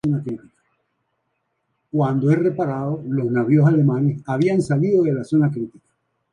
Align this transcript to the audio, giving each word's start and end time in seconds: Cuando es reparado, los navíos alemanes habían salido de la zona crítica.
Cuando 1.91 2.31
es 2.31 2.39
reparado, 2.39 3.03
los 3.07 3.29
navíos 3.29 3.67
alemanes 3.67 4.23
habían 4.25 4.59
salido 4.59 5.03
de 5.03 5.13
la 5.13 5.23
zona 5.23 5.51
crítica. 5.51 5.87